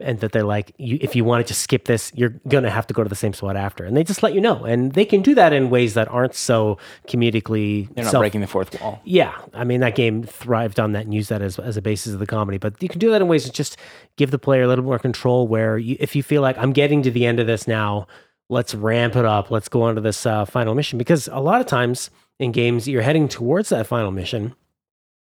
and 0.00 0.20
that 0.20 0.32
they're 0.32 0.44
like, 0.44 0.72
you, 0.78 0.96
if 1.00 1.16
you 1.16 1.24
wanted 1.24 1.46
to 1.48 1.54
skip 1.54 1.86
this, 1.86 2.12
you're 2.14 2.34
gonna 2.46 2.70
have 2.70 2.86
to 2.86 2.94
go 2.94 3.02
to 3.02 3.08
the 3.08 3.16
same 3.16 3.32
spot 3.32 3.56
after, 3.56 3.84
and 3.84 3.96
they 3.96 4.04
just 4.04 4.22
let 4.22 4.32
you 4.32 4.40
know, 4.40 4.64
and 4.64 4.92
they 4.92 5.04
can 5.04 5.22
do 5.22 5.34
that 5.34 5.52
in 5.52 5.70
ways 5.70 5.94
that 5.94 6.08
aren't 6.08 6.34
so 6.34 6.78
comedically. 7.08 7.92
They're 7.94 8.04
not 8.04 8.10
self- 8.10 8.22
breaking 8.22 8.40
the 8.40 8.46
fourth 8.46 8.80
wall. 8.80 9.00
Yeah, 9.04 9.34
I 9.54 9.64
mean 9.64 9.80
that 9.80 9.96
game 9.96 10.22
thrived 10.22 10.78
on 10.78 10.92
that 10.92 11.04
and 11.04 11.12
used 11.12 11.30
that 11.30 11.42
as 11.42 11.58
as 11.58 11.76
a 11.76 11.82
basis 11.82 12.12
of 12.12 12.20
the 12.20 12.26
comedy, 12.26 12.58
but 12.58 12.80
you 12.82 12.88
can 12.88 12.98
do 12.98 13.10
that 13.10 13.20
in 13.20 13.28
ways 13.28 13.44
that 13.44 13.54
just 13.54 13.76
give 14.16 14.30
the 14.30 14.38
player 14.38 14.62
a 14.62 14.68
little 14.68 14.84
more 14.84 14.98
control. 14.98 15.48
Where 15.48 15.78
you, 15.78 15.96
if 15.98 16.14
you 16.14 16.22
feel 16.22 16.42
like 16.42 16.56
I'm 16.58 16.72
getting 16.72 17.02
to 17.02 17.10
the 17.10 17.26
end 17.26 17.40
of 17.40 17.46
this 17.46 17.66
now, 17.66 18.06
let's 18.48 18.74
ramp 18.74 19.16
it 19.16 19.24
up, 19.24 19.50
let's 19.50 19.68
go 19.68 19.82
on 19.82 19.96
to 19.96 20.00
this 20.00 20.24
uh, 20.24 20.44
final 20.44 20.74
mission, 20.74 20.96
because 20.98 21.28
a 21.28 21.40
lot 21.40 21.60
of 21.60 21.66
times 21.66 22.10
in 22.38 22.52
games 22.52 22.86
you're 22.86 23.02
heading 23.02 23.28
towards 23.28 23.68
that 23.70 23.86
final 23.86 24.12
mission, 24.12 24.54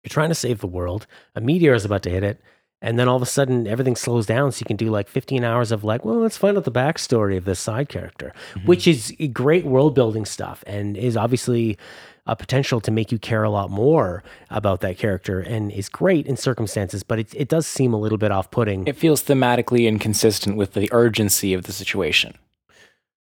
you're 0.02 0.08
trying 0.08 0.30
to 0.30 0.34
save 0.34 0.60
the 0.60 0.66
world, 0.66 1.06
a 1.34 1.40
meteor 1.40 1.74
is 1.74 1.84
about 1.84 2.02
to 2.04 2.10
hit 2.10 2.24
it 2.24 2.40
and 2.82 2.98
then 2.98 3.08
all 3.08 3.16
of 3.16 3.22
a 3.22 3.26
sudden 3.26 3.66
everything 3.66 3.96
slows 3.96 4.26
down 4.26 4.52
so 4.52 4.58
you 4.60 4.66
can 4.66 4.76
do 4.76 4.90
like 4.90 5.08
15 5.08 5.44
hours 5.44 5.72
of 5.72 5.84
like 5.84 6.04
well 6.04 6.18
let's 6.18 6.36
find 6.36 6.58
out 6.58 6.64
the 6.64 6.72
backstory 6.72 7.36
of 7.38 7.46
this 7.46 7.60
side 7.60 7.88
character 7.88 8.34
mm-hmm. 8.54 8.66
which 8.66 8.86
is 8.86 9.14
great 9.32 9.64
world 9.64 9.94
building 9.94 10.26
stuff 10.26 10.62
and 10.66 10.96
is 10.96 11.16
obviously 11.16 11.78
a 12.26 12.36
potential 12.36 12.80
to 12.80 12.90
make 12.90 13.10
you 13.10 13.18
care 13.18 13.42
a 13.42 13.50
lot 13.50 13.70
more 13.70 14.22
about 14.50 14.80
that 14.80 14.96
character 14.96 15.40
and 15.40 15.72
is 15.72 15.88
great 15.88 16.26
in 16.26 16.36
circumstances 16.36 17.02
but 17.02 17.18
it, 17.18 17.34
it 17.34 17.48
does 17.48 17.66
seem 17.66 17.92
a 17.92 17.98
little 17.98 18.18
bit 18.18 18.30
off-putting. 18.30 18.86
It 18.86 18.96
feels 18.96 19.22
thematically 19.22 19.86
inconsistent 19.86 20.56
with 20.56 20.74
the 20.74 20.88
urgency 20.92 21.54
of 21.54 21.64
the 21.64 21.72
situation. 21.72 22.34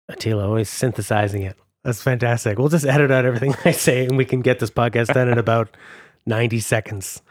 Attila 0.08 0.46
always 0.46 0.68
synthesizing 0.68 1.42
it. 1.42 1.56
That's 1.82 2.02
fantastic. 2.02 2.58
We'll 2.58 2.68
just 2.68 2.86
edit 2.86 3.10
out 3.10 3.24
everything 3.24 3.54
i 3.64 3.72
say 3.72 4.06
and 4.06 4.16
we 4.16 4.24
can 4.24 4.40
get 4.40 4.60
this 4.60 4.70
podcast 4.70 5.12
done 5.14 5.28
in 5.28 5.38
about 5.38 5.76
90 6.26 6.60
seconds. 6.60 7.22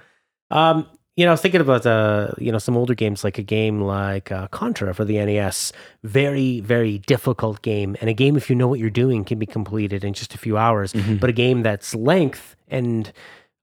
Um, 0.52 0.88
you 1.16 1.24
know, 1.24 1.32
I 1.32 1.34
was 1.34 1.42
thinking 1.42 1.62
about 1.62 1.86
uh, 1.86 2.32
you 2.38 2.52
know, 2.52 2.58
some 2.58 2.76
older 2.76 2.94
games 2.94 3.24
like 3.24 3.38
a 3.38 3.44
game 3.44 3.82
like 3.82 4.32
uh, 4.32 4.48
Contra 4.50 4.94
for 4.94 5.06
the 5.06 5.18
NES. 5.18 5.72
Very, 6.04 6.60
very 6.60 6.98
difficult 7.00 7.62
game, 7.62 7.96
and 8.02 8.10
a 8.10 8.14
game 8.14 8.36
if 8.36 8.50
you 8.50 8.56
know 8.56 8.68
what 8.68 8.80
you're 8.80 8.90
doing 8.90 9.24
can 9.24 9.40
be 9.40 9.46
completed 9.46 10.04
in 10.04 10.14
just 10.14 10.34
a 10.34 10.38
few 10.38 10.58
hours. 10.58 10.94
But 11.20 11.30
a 11.30 11.34
game 11.34 11.64
that's 11.64 11.96
length 11.96 12.56
and 12.68 13.14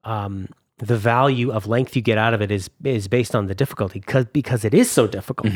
um, 0.05 0.49
the 0.79 0.97
value 0.97 1.53
of 1.53 1.67
length 1.67 1.95
you 1.95 2.01
get 2.03 2.17
out 2.17 2.33
of 2.33 2.41
it 2.41 2.51
is 2.51 2.71
is 2.85 3.07
based 3.07 3.35
on 3.35 3.47
the 3.47 3.55
difficulty 3.55 4.01
because 4.01 4.25
because 4.33 4.65
it 4.65 4.73
is 4.73 4.91
so 4.91 5.07
difficult. 5.07 5.53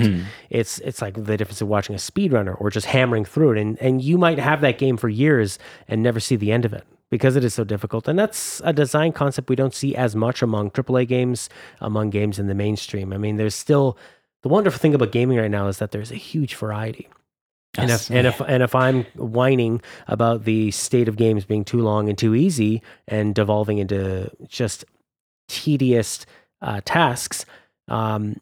It's 0.50 0.79
it's 0.81 1.00
like 1.00 1.15
the 1.25 1.37
difference 1.38 1.62
of 1.62 1.69
watching 1.69 1.95
a 1.95 1.99
speedrunner 1.99 2.61
or 2.61 2.71
just 2.71 2.87
hammering 2.87 3.25
through 3.25 3.53
it, 3.53 3.59
and 3.59 3.81
and 3.81 4.03
you 4.03 4.19
might 4.19 4.38
have 4.38 4.61
that 4.61 4.76
game 4.76 4.99
for 4.99 5.09
years 5.09 5.59
and 5.88 6.03
never 6.03 6.21
see 6.21 6.37
the 6.37 6.53
end 6.53 6.67
of 6.67 6.75
it 6.75 6.85
because 7.10 7.36
it 7.36 7.44
is 7.44 7.54
so 7.54 7.64
difficult. 7.64 8.08
And 8.08 8.18
that's 8.18 8.60
a 8.64 8.72
design 8.72 9.12
concept 9.12 9.48
we 9.48 9.56
don't 9.56 9.75
see 9.75 9.94
as 9.94 10.16
much 10.16 10.42
among 10.42 10.70
AAA 10.70 11.08
games, 11.08 11.48
among 11.80 12.10
games 12.10 12.38
in 12.38 12.46
the 12.46 12.54
mainstream. 12.54 13.12
I 13.12 13.18
mean, 13.18 13.36
there's 13.36 13.54
still 13.54 13.96
the 14.42 14.48
wonderful 14.48 14.78
thing 14.78 14.94
about 14.94 15.12
gaming 15.12 15.38
right 15.38 15.50
now 15.50 15.68
is 15.68 15.78
that 15.78 15.90
there's 15.90 16.10
a 16.10 16.16
huge 16.16 16.54
variety. 16.54 17.08
And 17.78 17.90
if, 17.90 18.10
and 18.10 18.26
if 18.26 18.40
and 18.40 18.62
if 18.62 18.75
I'm 18.75 19.04
whining 19.16 19.82
about 20.06 20.44
the 20.44 20.70
state 20.70 21.08
of 21.08 21.16
games 21.16 21.44
being 21.44 21.64
too 21.64 21.82
long 21.82 22.08
and 22.08 22.16
too 22.16 22.34
easy 22.34 22.82
and 23.06 23.34
devolving 23.34 23.78
into 23.78 24.30
just 24.46 24.84
tedious 25.48 26.25
uh, 26.62 26.80
tasks, 26.84 27.44
um, 27.88 28.40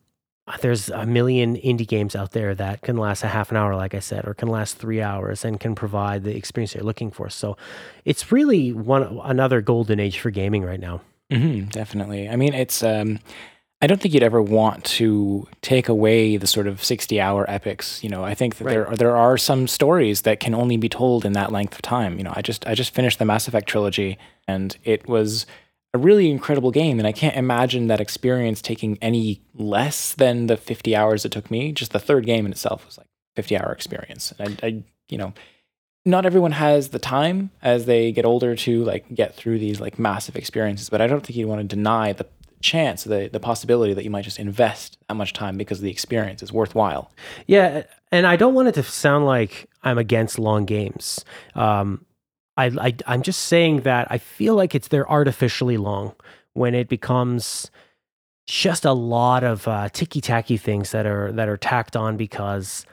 there's 0.61 0.91
a 0.91 1.07
million 1.07 1.57
indie 1.57 1.87
games 1.87 2.15
out 2.15 2.33
there 2.33 2.55
that 2.55 2.83
can 2.83 2.97
last 2.97 3.25
a 3.25 3.29
half 3.29 3.51
an 3.51 3.57
hour, 3.57 3.75
like 3.77 3.95
I 3.95 4.01
said, 4.01 4.27
or 4.27 4.35
can 4.35 4.49
last 4.49 4.77
three 4.77 5.01
hours 5.01 5.45
and 5.45 5.59
can 5.59 5.75
provide 5.75 6.25
the 6.25 6.37
experience 6.37 6.75
you're 6.75 6.85
looking 6.85 7.11
for. 7.11 7.31
So 7.31 7.57
it's 8.05 8.31
really 8.31 8.73
one 8.73 9.21
another 9.25 9.61
golden 9.63 10.01
age 10.01 10.19
for 10.19 10.31
gaming 10.31 10.63
right 10.63 10.81
now. 10.81 11.01
hmm 11.31 11.65
definitely. 11.65 12.29
I 12.29 12.37
mean, 12.37 12.55
it's. 12.55 12.83
Um, 12.83 13.21
I 13.83 13.87
don't 13.87 14.01
think 14.01 14.15
you'd 14.15 14.23
ever 14.23 14.41
want 14.41 14.83
to 14.85 15.47
take 15.61 15.91
away 15.91 16.39
the 16.39 16.47
sort 16.47 16.67
of 16.67 16.83
sixty-hour 16.83 17.45
epics. 17.51 18.03
You 18.03 18.09
know, 18.09 18.25
I 18.25 18.35
think 18.35 18.57
that 18.57 18.65
there 18.65 18.87
there 18.97 19.15
are 19.17 19.37
some 19.37 19.67
stories 19.67 20.23
that 20.23 20.41
can 20.41 20.55
only 20.55 20.79
be 20.79 20.89
told 20.89 21.27
in 21.27 21.35
that 21.35 21.53
length 21.53 21.75
of 21.75 21.83
time. 21.83 22.17
You 22.17 22.25
know, 22.25 22.33
I 22.35 22.41
just 22.41 22.67
I 22.67 22.75
just 22.75 22.95
finished 22.95 23.19
the 23.19 23.27
Mass 23.27 23.47
Effect 23.47 23.69
trilogy, 23.69 24.17
and 24.49 24.77
it 24.85 25.07
was 25.07 25.45
a 25.95 25.99
really 25.99 26.31
incredible 26.31 26.71
game, 26.71 26.99
and 26.99 27.07
I 27.07 27.13
can't 27.13 27.37
imagine 27.37 27.87
that 27.87 28.01
experience 28.01 28.61
taking 28.61 28.99
any 29.01 29.41
less 29.55 30.13
than 30.13 30.49
the 30.49 30.57
fifty 30.57 30.95
hours 30.95 31.25
it 31.25 31.33
took 31.33 31.51
me. 31.51 31.73
Just 31.73 31.93
the 31.93 32.01
third 32.01 32.27
game 32.27 32.45
in 32.45 32.53
itself 32.53 32.85
was 32.85 32.99
like 32.99 33.07
fifty-hour 33.37 33.73
experience, 33.73 34.33
and 34.39 34.61
I, 34.63 34.67
I 34.67 34.83
you 35.09 35.19
know 35.19 35.33
not 36.07 36.27
everyone 36.27 36.53
has 36.53 36.91
the 36.91 36.99
time 36.99 37.51
as 37.63 37.87
they 37.87 38.13
get 38.13 38.27
older 38.27 38.55
to 38.55 38.85
like 38.85 39.15
get 39.15 39.35
through 39.35 39.59
these 39.59 39.81
like 39.81 39.99
massive 39.99 40.37
experiences 40.37 40.91
but 40.91 41.01
i 41.01 41.07
don't 41.07 41.25
think 41.25 41.37
you 41.37 41.49
want 41.49 41.61
to 41.61 41.77
deny 41.77 42.13
the 42.13 42.27
chance 42.61 43.05
the 43.05 43.29
the 43.33 43.41
possibility 43.41 43.95
that 43.95 44.05
you 44.05 44.11
might 44.11 44.25
just 44.25 44.39
invest 44.39 44.99
that 45.09 45.15
much 45.15 45.33
time 45.33 45.57
because 45.57 45.81
the 45.81 45.91
experience 45.91 46.43
is 46.43 46.53
worthwhile 46.53 47.11
Yeah, 47.47 47.85
and 48.11 48.27
I 48.27 48.37
don't 48.37 48.55
want 48.55 48.69
it 48.69 48.75
to 48.75 48.83
sound 48.85 49.27
like 49.27 49.69
I'm 49.83 49.99
against 49.99 50.39
long 50.39 50.65
games. 50.67 51.25
Um, 51.57 52.07
I, 52.57 52.67
I 52.67 52.95
I'm 53.07 53.23
just 53.23 53.43
saying 53.43 53.81
that 53.81 54.07
I 54.11 54.19
feel 54.19 54.55
like 54.55 54.75
it's 54.75 54.89
they're 54.89 55.11
artificially 55.11 55.77
long 55.77 56.15
when 56.53 56.75
it 56.75 56.89
becomes 56.89 57.71
just 58.47 58.85
a 58.85 58.93
lot 58.93 59.43
of 59.43 59.67
uh, 59.67 59.89
ticky 59.89 60.21
tacky 60.21 60.57
things 60.57 60.91
that 60.93 61.07
are 61.07 61.33
that 61.33 61.49
are 61.49 61.57
tacked 61.57 61.97
on 61.97 62.17
because 62.17 62.87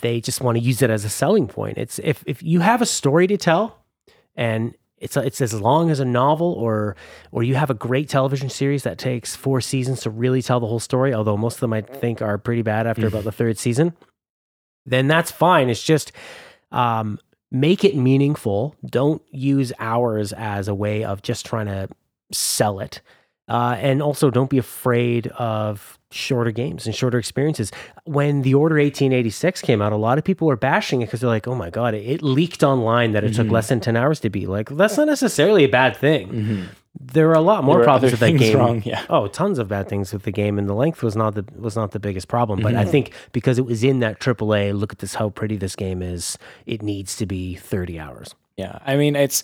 they 0.00 0.20
just 0.20 0.40
want 0.40 0.58
to 0.58 0.62
use 0.62 0.82
it 0.82 0.90
as 0.90 1.04
a 1.04 1.08
selling 1.08 1.48
point. 1.48 1.78
It's 1.78 1.98
if 2.00 2.22
if 2.26 2.42
you 2.42 2.60
have 2.60 2.82
a 2.82 2.86
story 2.86 3.26
to 3.26 3.36
tell 3.36 3.78
and 4.34 4.74
it's 4.98 5.16
it's 5.16 5.40
as 5.40 5.58
long 5.60 5.90
as 5.90 5.98
a 5.98 6.04
novel 6.04 6.52
or 6.52 6.94
or 7.32 7.42
you 7.42 7.54
have 7.56 7.70
a 7.70 7.74
great 7.74 8.08
television 8.08 8.48
series 8.48 8.84
that 8.84 8.98
takes 8.98 9.34
four 9.34 9.60
seasons 9.60 10.02
to 10.02 10.10
really 10.10 10.42
tell 10.42 10.60
the 10.60 10.66
whole 10.66 10.80
story, 10.80 11.12
although 11.12 11.36
most 11.36 11.54
of 11.54 11.60
them 11.60 11.72
I 11.72 11.80
think 11.80 12.22
are 12.22 12.38
pretty 12.38 12.62
bad 12.62 12.86
after 12.86 13.06
about 13.06 13.24
the 13.24 13.32
third 13.40 13.58
season, 13.58 13.96
then 14.86 15.08
that's 15.08 15.30
fine. 15.30 15.70
It's 15.70 15.82
just 15.82 16.12
um, 16.70 17.18
make 17.52 17.84
it 17.84 17.94
meaningful. 17.94 18.74
Don't 18.84 19.22
use 19.30 19.72
hours 19.78 20.32
as 20.32 20.66
a 20.66 20.74
way 20.74 21.04
of 21.04 21.22
just 21.22 21.46
trying 21.46 21.66
to 21.66 21.88
sell 22.32 22.80
it. 22.80 23.00
Uh, 23.48 23.76
and 23.78 24.00
also, 24.00 24.30
don't 24.30 24.48
be 24.48 24.56
afraid 24.56 25.26
of 25.26 25.98
shorter 26.10 26.50
games 26.50 26.86
and 26.86 26.94
shorter 26.94 27.18
experiences. 27.18 27.70
When 28.04 28.42
The 28.42 28.54
Order 28.54 28.76
1886 28.76 29.60
came 29.62 29.82
out, 29.82 29.92
a 29.92 29.96
lot 29.96 30.16
of 30.16 30.24
people 30.24 30.46
were 30.46 30.56
bashing 30.56 31.02
it 31.02 31.06
because 31.06 31.20
they're 31.20 31.28
like, 31.28 31.46
oh 31.48 31.54
my 31.54 31.68
God, 31.68 31.92
it, 31.94 32.06
it 32.06 32.22
leaked 32.22 32.62
online 32.62 33.12
that 33.12 33.24
it 33.24 33.34
took 33.34 33.48
less 33.50 33.68
than 33.68 33.80
10 33.80 33.96
hours 33.96 34.20
to 34.20 34.30
be. 34.30 34.46
Like, 34.46 34.68
that's 34.70 34.96
not 34.96 35.06
necessarily 35.06 35.64
a 35.64 35.68
bad 35.68 35.96
thing. 35.96 36.68
There 37.00 37.30
are 37.30 37.34
a 37.34 37.40
lot 37.40 37.64
more 37.64 37.82
problems 37.82 38.12
with 38.12 38.20
that 38.20 38.36
game. 38.38 38.56
wrong, 38.56 38.82
yeah. 38.84 39.04
Oh, 39.08 39.26
tons 39.26 39.58
of 39.58 39.66
bad 39.68 39.88
things 39.88 40.12
with 40.12 40.22
the 40.24 40.30
game, 40.30 40.58
and 40.58 40.68
the 40.68 40.74
length 40.74 41.02
was 41.02 41.16
not 41.16 41.34
the 41.34 41.44
was 41.56 41.74
not 41.74 41.90
the 41.92 41.98
biggest 41.98 42.28
problem. 42.28 42.60
But 42.60 42.72
Mm-hmm. 42.72 42.80
I 42.80 42.84
think 42.84 43.12
because 43.32 43.58
it 43.58 43.64
was 43.66 43.82
in 43.82 44.00
that 44.00 44.20
AAA, 44.20 44.78
look 44.78 44.92
at 44.92 44.98
this, 44.98 45.14
how 45.14 45.30
pretty 45.30 45.56
this 45.56 45.74
game 45.74 46.02
is. 46.02 46.38
It 46.66 46.82
needs 46.82 47.16
to 47.16 47.26
be 47.26 47.54
30 47.56 47.98
hours. 47.98 48.34
yeah 48.58 48.78
i 48.86 48.94
mean 48.96 49.16
it's 49.16 49.42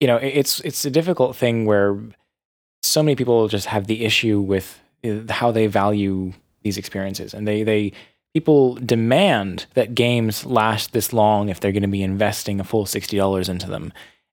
you 0.00 0.06
know 0.08 0.16
it's 0.16 0.60
it's 0.60 0.84
a 0.84 0.90
difficult 0.90 1.36
thing 1.36 1.64
where 1.66 1.96
so 2.82 3.02
many 3.02 3.14
people 3.14 3.46
just 3.48 3.66
have 3.66 3.86
the 3.86 4.04
issue 4.04 4.40
with 4.40 4.80
uh, 5.04 5.32
how 5.32 5.50
they 5.52 5.66
value 5.68 6.32
these 6.62 6.76
experiences 6.76 7.32
and 7.34 7.46
they 7.46 7.62
they 7.62 7.92
people 8.34 8.74
demand 8.76 9.66
that 9.74 9.94
games 9.94 10.44
last 10.44 10.92
this 10.92 11.12
long 11.12 11.48
if 11.48 11.60
they're 11.60 11.72
going 11.72 11.82
to 11.82 11.88
be 11.88 12.02
investing 12.02 12.60
a 12.60 12.64
full 12.64 12.84
$60 12.84 13.48
into 13.48 13.68
them 13.68 13.92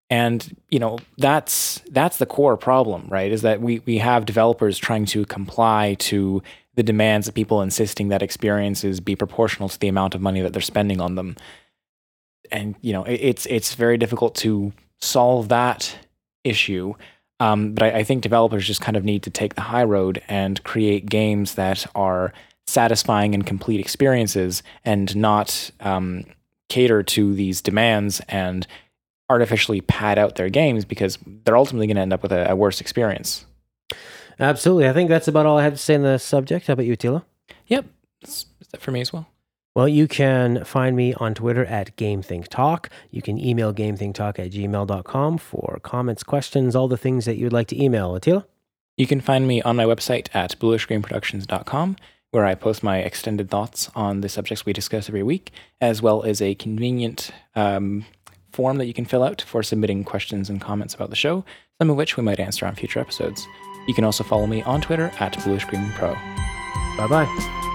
and 0.09 0.55
you 0.69 0.79
know 0.79 0.97
that's 1.17 1.81
that's 1.91 2.17
the 2.17 2.25
core 2.25 2.57
problem 2.57 3.05
right 3.09 3.31
is 3.31 3.41
that 3.41 3.61
we 3.61 3.79
we 3.85 3.97
have 3.97 4.25
developers 4.25 4.77
trying 4.77 5.05
to 5.05 5.25
comply 5.25 5.95
to 5.99 6.41
the 6.75 6.83
demands 6.83 7.27
of 7.27 7.33
people 7.33 7.61
insisting 7.61 8.09
that 8.09 8.21
experiences 8.21 8.99
be 8.99 9.15
proportional 9.15 9.67
to 9.67 9.79
the 9.79 9.87
amount 9.87 10.15
of 10.15 10.21
money 10.21 10.41
that 10.41 10.53
they're 10.53 10.61
spending 10.61 11.01
on 11.01 11.15
them. 11.15 11.35
And 12.51 12.75
you 12.81 12.93
know 12.93 13.03
it, 13.03 13.19
it's 13.21 13.45
it's 13.47 13.75
very 13.75 13.97
difficult 13.97 14.35
to 14.35 14.71
solve 14.99 15.49
that 15.49 15.97
issue 16.43 16.93
um, 17.39 17.73
but 17.73 17.83
I, 17.83 17.99
I 17.99 18.03
think 18.03 18.23
developers 18.23 18.65
just 18.65 18.81
kind 18.81 18.97
of 18.97 19.03
need 19.03 19.23
to 19.23 19.29
take 19.29 19.55
the 19.55 19.61
high 19.61 19.83
road 19.83 20.21
and 20.27 20.63
create 20.63 21.07
games 21.07 21.55
that 21.55 21.85
are 21.93 22.33
satisfying 22.65 23.33
and 23.33 23.45
complete 23.45 23.79
experiences 23.79 24.63
and 24.83 25.15
not 25.15 25.71
um, 25.79 26.25
cater 26.69 27.03
to 27.03 27.33
these 27.33 27.61
demands 27.61 28.21
and 28.27 28.67
artificially 29.29 29.81
pad 29.81 30.17
out 30.17 30.35
their 30.35 30.49
games 30.49 30.85
because 30.85 31.17
they're 31.43 31.57
ultimately 31.57 31.87
going 31.87 31.95
to 31.95 32.01
end 32.01 32.13
up 32.13 32.23
with 32.23 32.31
a, 32.31 32.51
a 32.51 32.55
worse 32.55 32.79
experience. 32.81 33.45
Absolutely. 34.39 34.87
I 34.87 34.93
think 34.93 35.09
that's 35.09 35.27
about 35.27 35.45
all 35.45 35.57
I 35.57 35.63
have 35.63 35.73
to 35.73 35.79
say 35.79 35.95
on 35.95 36.03
the 36.03 36.17
subject. 36.17 36.67
How 36.67 36.73
about 36.73 36.85
you, 36.85 36.95
Tila? 36.95 37.23
Yep, 37.67 37.85
that's, 38.21 38.45
is 38.61 38.67
that 38.71 38.81
for 38.81 38.91
me 38.91 39.01
as 39.01 39.11
well? 39.11 39.27
Well, 39.75 39.87
you 39.87 40.07
can 40.07 40.63
find 40.63 40.95
me 40.95 41.13
on 41.15 41.35
Twitter 41.35 41.63
at 41.65 41.95
GameThinkTalk. 41.97 42.87
You 43.11 43.21
can 43.21 43.39
email 43.39 43.73
GameThinkTalk 43.73 44.39
at 44.39 44.51
gmail.com 44.51 45.37
for 45.37 45.79
comments, 45.83 46.23
questions, 46.23 46.75
all 46.75 46.87
the 46.87 46.97
things 46.97 47.25
that 47.25 47.37
you 47.37 47.45
would 47.45 47.53
like 47.53 47.67
to 47.67 47.81
email. 47.81 48.15
Attila? 48.15 48.47
You 48.95 49.05
can 49.05 49.21
find 49.21 49.47
me 49.47 49.61
on 49.61 49.75
my 49.75 49.85
website 49.85 50.33
at 50.33 50.57
bluishgreenproductions.com, 50.57 51.95
where 52.31 52.45
I 52.45 52.55
post 52.55 52.81
my 52.81 52.97
extended 52.97 53.51
thoughts 53.51 53.91
on 53.95 54.21
the 54.21 54.29
subjects 54.29 54.65
we 54.65 54.73
discuss 54.73 55.09
every 55.09 55.21
week, 55.21 55.51
as 55.79 56.01
well 56.01 56.23
as 56.23 56.41
a 56.41 56.55
convenient 56.55 57.29
um, 57.55 58.05
form 58.51 58.77
that 58.77 58.85
you 58.85 58.93
can 58.93 59.05
fill 59.05 59.23
out 59.23 59.41
for 59.41 59.63
submitting 59.63 60.03
questions 60.03 60.49
and 60.49 60.61
comments 60.61 60.93
about 60.93 61.09
the 61.09 61.15
show, 61.15 61.43
some 61.79 61.89
of 61.89 61.95
which 61.95 62.17
we 62.17 62.23
might 62.23 62.39
answer 62.39 62.65
on 62.65 62.75
future 62.75 62.99
episodes. 62.99 63.47
You 63.87 63.93
can 63.93 64.03
also 64.03 64.23
follow 64.23 64.47
me 64.47 64.61
on 64.63 64.81
Twitter 64.81 65.11
at 65.19 65.33
bluishgreenpro. 65.33 66.13
Bye 66.97 67.07
bye. 67.07 67.66